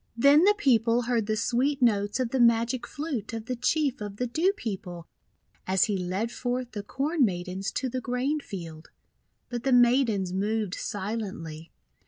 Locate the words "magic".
2.39-2.87